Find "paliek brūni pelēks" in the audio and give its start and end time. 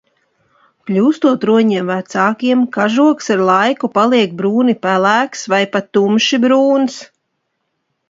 4.01-5.49